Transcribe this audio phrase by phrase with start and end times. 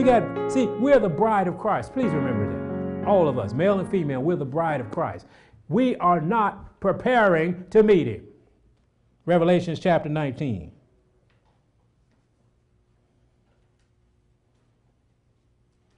[0.00, 1.92] We got, see, we're the bride of Christ.
[1.92, 3.06] Please remember that.
[3.06, 5.26] All of us, male and female, we're the bride of Christ.
[5.68, 8.24] We are not preparing to meet him.
[9.26, 10.72] Revelations chapter 19.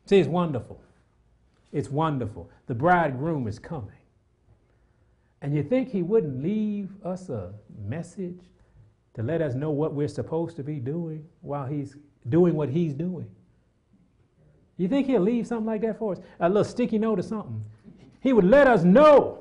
[0.06, 0.82] See, it's wonderful.
[1.70, 2.50] It's wonderful.
[2.66, 3.94] The bridegroom is coming.
[5.42, 7.52] And you think he wouldn't leave us a
[7.86, 8.40] message
[9.14, 11.94] to let us know what we're supposed to be doing while he's
[12.28, 13.28] doing what he's doing?
[14.82, 16.18] You think he'll leave something like that for us?
[16.40, 17.64] A little sticky note or something.
[18.20, 19.38] He would let us know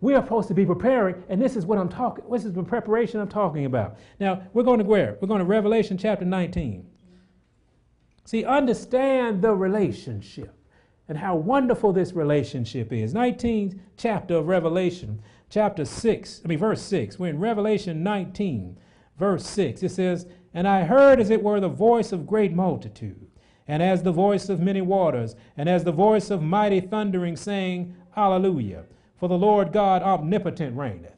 [0.00, 2.24] we are supposed to be preparing, and this is what I'm talking.
[2.28, 3.96] This is the preparation I'm talking about.
[4.18, 5.16] Now we're going to where?
[5.20, 6.84] We're going to Revelation chapter 19.
[8.24, 10.52] See, understand the relationship
[11.06, 13.14] and how wonderful this relationship is.
[13.14, 17.20] 19th chapter of Revelation, chapter 6, I mean, verse 6.
[17.20, 18.78] We're in Revelation 19,
[19.16, 19.84] verse 6.
[19.84, 23.29] It says, And I heard as it were the voice of great multitude,
[23.70, 27.94] and as the voice of many waters, and as the voice of mighty thundering, saying,
[28.10, 28.82] Hallelujah,
[29.16, 31.14] for the Lord God omnipotent reigneth.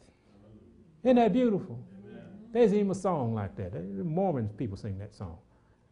[1.02, 1.82] Isn't that beautiful?
[2.06, 2.20] Amen.
[2.52, 3.72] There's even a song like that.
[4.04, 5.38] Mormon people sing that song.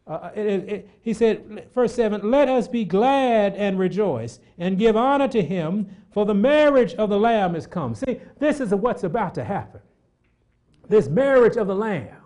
[0.05, 4.77] Uh, uh, it, it, he said, verse 7 Let us be glad and rejoice and
[4.77, 7.95] give honor to him, for the marriage of the Lamb is come.
[7.95, 9.81] See, this is what's about to happen.
[10.87, 12.20] This marriage of the Lamb.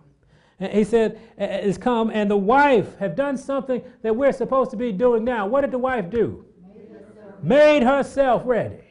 [0.59, 4.78] And he said, is come, and the wife have done something that we're supposed to
[4.78, 5.45] be doing now.
[5.48, 6.45] What did the wife do?
[6.64, 8.83] Made herself, Made herself ready.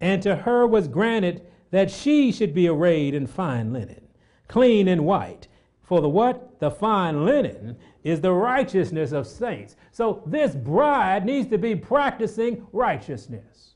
[0.00, 4.06] And to her was granted that she should be arrayed in fine linen,
[4.46, 5.48] clean and white.
[5.82, 6.60] For the what?
[6.60, 9.76] The fine linen is the righteousness of saints.
[9.90, 13.74] So this bride needs to be practicing righteousness.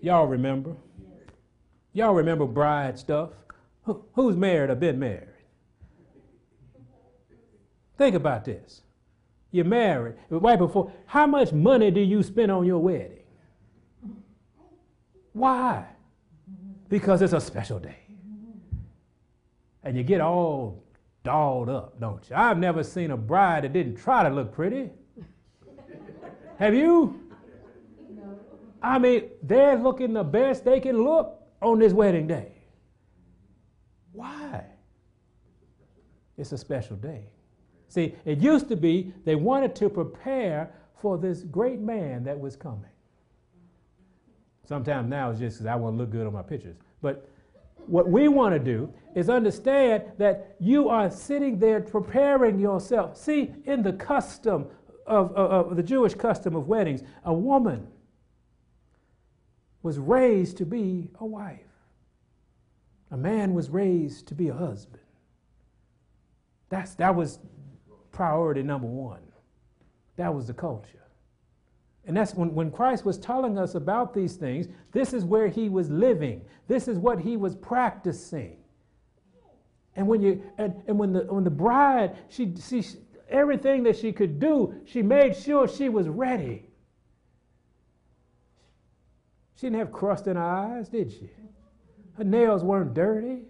[0.00, 0.76] Y'all remember?
[1.94, 3.30] Y'all remember bride stuff?
[4.14, 5.28] who's married or been married?
[7.96, 8.82] Think about this.
[9.50, 10.92] You're married, right before.
[11.06, 13.22] How much money do you spend on your wedding?
[15.32, 15.86] Why?
[16.88, 18.04] Because it's a special day
[19.84, 20.82] and you get all
[21.22, 22.34] dolled up, don't you?
[22.34, 24.90] I've never seen a bride that didn't try to look pretty.
[26.58, 27.20] Have you?
[28.82, 32.52] I mean, they're looking the best they can look on this wedding day.
[34.12, 34.64] Why?
[36.36, 37.26] It's a special day.
[37.88, 42.56] See, it used to be they wanted to prepare for this great man that was
[42.56, 42.90] coming.
[44.66, 46.76] Sometimes now it's just because I want to look good on my pictures.
[47.02, 47.28] But
[47.86, 53.16] what we want to do is understand that you are sitting there preparing yourself.
[53.16, 54.66] See, in the custom
[55.06, 57.86] of, of, of, the Jewish custom of weddings, a woman
[59.84, 61.60] was raised to be a wife,
[63.10, 65.02] a man was raised to be a husband.
[66.70, 67.38] That's, that was
[68.10, 69.20] priority number one.
[70.16, 71.04] That was the culture.
[72.06, 75.68] And that's when, when Christ was telling us about these things, this is where he
[75.68, 76.42] was living.
[76.66, 78.56] This is what he was practicing.
[79.96, 82.84] And when you and, and when the when the bride, she, she
[83.28, 86.68] everything that she could do, she made sure she was ready.
[89.64, 91.30] She didn't have crust in her eyes, did she?
[92.18, 93.44] Her nails weren't dirty.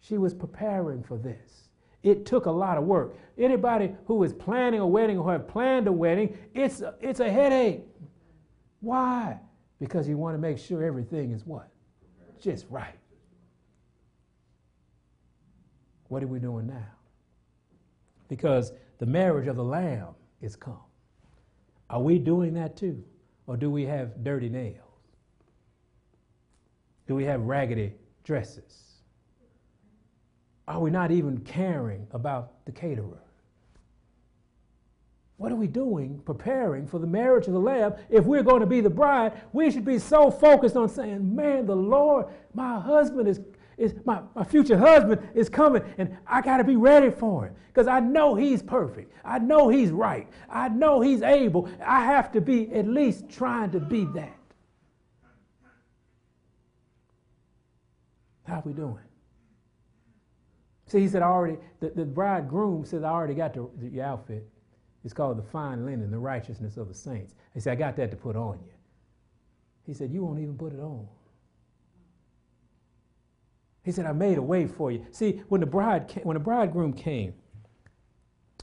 [0.00, 1.70] She was preparing for this.
[2.02, 3.14] It took a lot of work.
[3.38, 7.30] Anybody who is planning a wedding or have planned a wedding, it's a, it's a
[7.30, 7.80] headache.
[8.80, 9.38] Why?
[9.80, 11.70] Because you want to make sure everything is what?
[12.38, 12.98] Just right.
[16.08, 16.92] What are we doing now?
[18.28, 20.08] Because the marriage of the Lamb
[20.42, 20.84] is come.
[21.88, 23.02] Are we doing that too?
[23.46, 24.91] Or do we have dirty nails?
[27.06, 28.82] Do we have raggedy dresses?
[30.68, 33.18] Are we not even caring about the caterer?
[35.42, 37.94] What are we doing preparing for the marriage of the Lamb?
[38.08, 41.66] If we're going to be the bride, we should be so focused on saying, Man,
[41.66, 43.40] the Lord, my husband is,
[43.76, 47.54] is my, my future husband is coming, and I got to be ready for him
[47.66, 49.12] because I know he's perfect.
[49.24, 50.28] I know he's right.
[50.48, 51.68] I know he's able.
[51.84, 54.38] I have to be at least trying to be that.
[58.52, 58.98] How are we doing?
[60.86, 64.46] See, he said, I already, the, the bridegroom says, I already got the, the outfit.
[65.04, 67.34] It's called the fine linen, the righteousness of the saints.
[67.54, 68.72] He said, I got that to put on you.
[69.86, 71.08] He said, You won't even put it on.
[73.84, 75.06] He said, I made a way for you.
[75.12, 77.32] See, when the bride came, when the bridegroom came,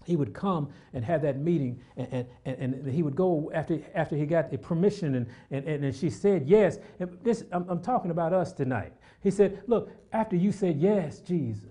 [0.09, 4.15] he would come and have that meeting, and, and, and, he would go after, after
[4.15, 6.79] he got the permission, and, and, and she said yes.
[7.00, 8.91] And this, I'm, I'm talking about us tonight.
[9.21, 11.69] He said, Look, after you said yes, Jesus,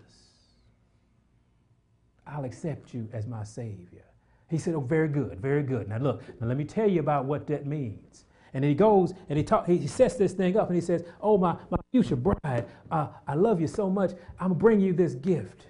[2.28, 4.04] I'll accept you as my Savior.
[4.48, 5.88] He said, Oh, very good, very good.
[5.88, 8.24] Now look, now let me tell you about what that means.
[8.54, 11.38] And he goes and he talk, he sets this thing up and he says, Oh,
[11.38, 14.12] my, my future bride, uh, I love you so much.
[14.38, 15.66] I'm gonna bring you this gift.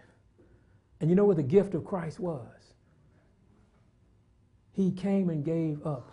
[1.00, 2.57] And you know what the gift of Christ was?
[4.78, 6.08] He came and gave up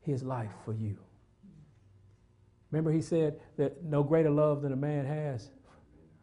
[0.00, 0.96] his life for you.
[2.70, 5.50] Remember, he said that no greater love than a man has.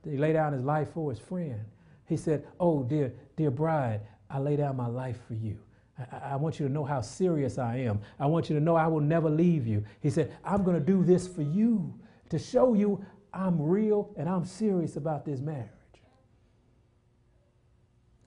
[0.09, 1.59] He laid down his life for his friend.
[2.05, 3.99] He said, Oh, dear, dear bride,
[4.29, 5.59] I lay down my life for you.
[5.99, 7.99] I, I, want you to know how serious I am.
[8.21, 9.83] I want you to know I will never leave you.
[9.99, 11.93] He said, I'm going to do this for you
[12.29, 15.67] to show you I'm real and I'm serious about this marriage.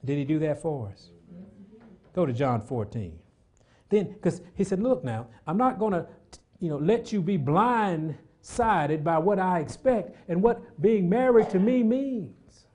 [0.05, 1.08] Did he do that for us?
[2.14, 3.20] Go to John 14.
[3.94, 6.06] Then, because he said, Look now, I'm not going to
[6.58, 11.61] you know, let you be blindsided by what I expect and what being married to
[11.61, 12.67] me means.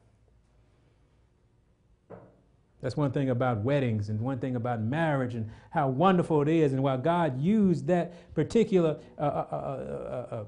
[2.81, 6.71] That's one thing about weddings and one thing about marriage and how wonderful it is,
[6.71, 10.45] and why God used that particular uh,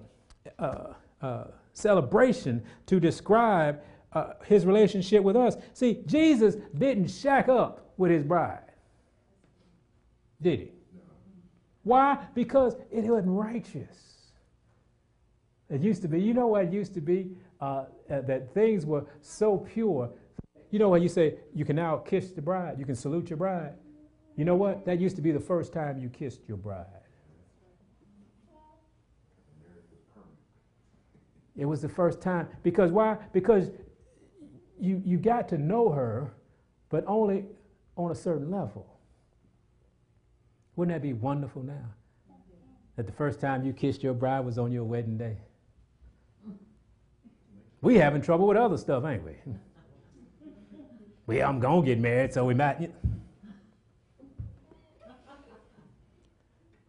[0.58, 1.44] uh, uh,
[1.74, 3.82] celebration to describe
[4.46, 5.58] his relationship with us.
[5.74, 8.71] See, Jesus didn't shack up with his bride,
[10.42, 10.72] did he?
[11.84, 12.26] Why?
[12.36, 14.32] Because it wasn't righteous.
[15.70, 17.32] It used to be, you know what it used to be?
[17.60, 20.12] Uh, that things were so pure
[20.72, 23.38] you know when you say you can now kiss the bride, you can salute your
[23.38, 23.74] bride.
[24.38, 24.86] You know what?
[24.86, 26.86] That used to be the first time you kissed your bride.
[31.58, 32.48] It was the first time.
[32.64, 33.18] Because why?
[33.34, 33.70] Because
[34.80, 36.34] you, you got to know her,
[36.90, 37.46] but only
[37.98, 38.88] on a certain level.
[40.82, 41.94] Wouldn't that be wonderful now?
[42.96, 45.38] That the first time you kissed your bride was on your wedding day.
[47.84, 49.34] We having trouble with other stuff, ain't we?
[51.28, 52.92] well, I'm to get married, so we might.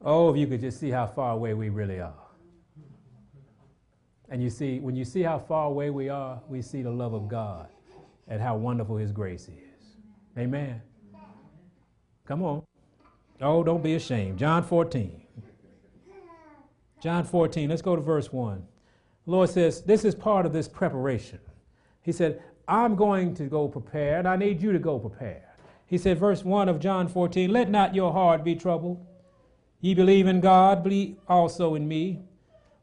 [0.01, 2.15] Oh, if you could just see how far away we really are.
[4.31, 7.13] And you see, when you see how far away we are, we see the love
[7.13, 7.69] of God
[8.27, 9.99] and how wonderful His grace is.
[10.39, 10.81] Amen.
[12.25, 12.63] Come on.
[13.43, 14.39] Oh, don't be ashamed.
[14.39, 15.21] John 14.
[17.03, 18.63] John 14, let's go to verse 1.
[19.25, 21.41] The Lord says, This is part of this preparation.
[22.03, 25.57] He said, I'm going to go prepare, and I need you to go prepare.
[25.87, 29.05] He said, verse 1 of John 14, Let not your heart be troubled.
[29.81, 32.21] Ye believe in God, believe also in me.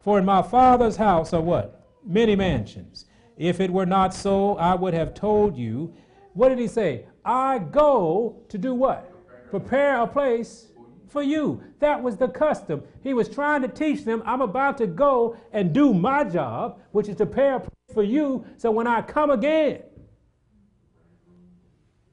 [0.02, 1.88] For in my Father's house are what?
[2.06, 3.06] Many mansions.
[3.38, 5.94] If it were not so, I would have told you.
[6.34, 7.06] What did he say?
[7.24, 9.10] I go to do what?
[9.50, 10.68] Prepare a place
[11.08, 11.62] for you.
[11.80, 12.84] That was the custom.
[13.02, 17.08] He was trying to teach them, I'm about to go and do my job, which
[17.08, 19.82] is to prepare a place for you so when I come again,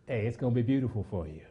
[0.07, 1.43] hey, it's going to be beautiful for you.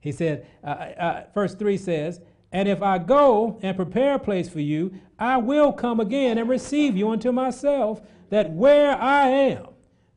[0.00, 2.20] He said, uh, uh, uh, verse 3 says,
[2.52, 6.48] And if I go and prepare a place for you, I will come again and
[6.48, 8.00] receive you unto myself,
[8.30, 9.68] that where I am,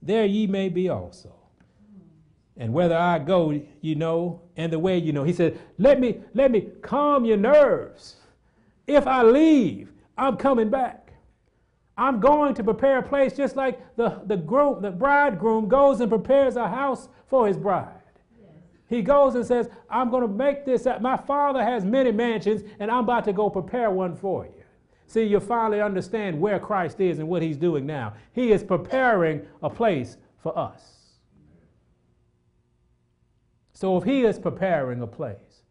[0.01, 1.33] there ye may be also.
[2.61, 5.23] And whether I go, you know, and the way you know.
[5.23, 8.17] He said, Let me, let me calm your nerves.
[8.85, 11.11] If I leave, I'm coming back.
[11.97, 16.09] I'm going to prepare a place just like the, the, groom, the bridegroom goes and
[16.11, 17.95] prepares a house for his bride.
[18.87, 22.91] He goes and says, I'm going to make this, my father has many mansions, and
[22.91, 24.63] I'm about to go prepare one for you.
[25.07, 28.13] See, you finally understand where Christ is and what he's doing now.
[28.33, 31.00] He is preparing a place for us.
[33.81, 35.63] So if he is preparing a place,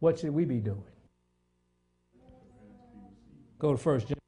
[0.00, 0.84] what should we be doing?
[3.58, 4.18] Go to First John.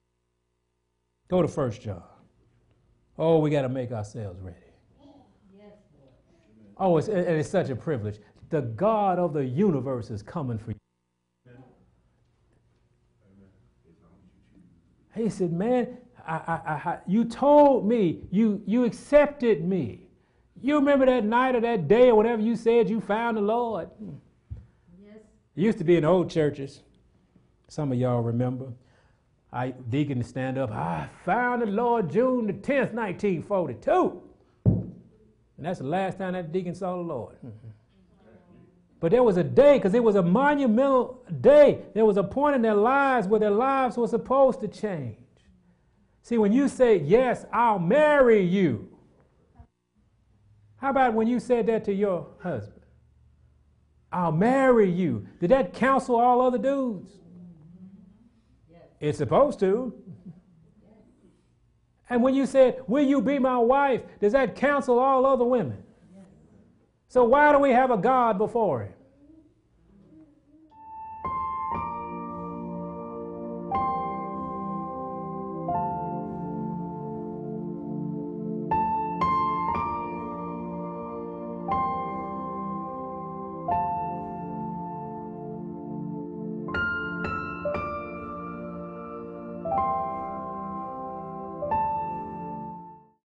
[1.29, 2.03] Go to First John.
[3.19, 4.57] Oh, we got to make ourselves ready.
[6.79, 8.19] Oh, it's, it's such a privilege.
[8.49, 10.79] The God of the universe is coming for you.
[15.15, 20.06] He said, Man, I, I, I, you told me, you, you accepted me.
[20.63, 23.89] You remember that night or that day or whatever you said you found the Lord?
[25.05, 25.19] Yes.
[25.55, 26.81] It used to be in old churches.
[27.69, 28.73] Some of y'all remember.
[29.53, 30.71] I deacon to stand up.
[30.71, 34.23] I found the Lord June the 10th, 1942.
[34.65, 37.37] And that's the last time that deacon saw the Lord.
[39.01, 41.83] But there was a day, because it was a monumental day.
[41.95, 45.17] There was a point in their lives where their lives were supposed to change.
[46.23, 48.96] See, when you say, Yes, I'll marry you.
[50.87, 52.85] How about when you said that to your husband?
[54.13, 55.27] I'll marry you.
[55.41, 57.11] Did that counsel all other dudes?
[59.01, 59.93] It's supposed to.
[62.09, 64.03] And when you said, Will you be my wife?
[64.21, 65.83] Does that counsel all other women?
[67.09, 68.95] So why do we have a God before him?